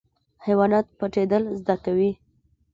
حیوانات 0.45 0.85
پټیدل 0.99 1.43
زده 1.59 1.75
کوي 1.85 2.11